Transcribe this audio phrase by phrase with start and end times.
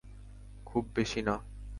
[0.65, 1.35] খুব বেশি না।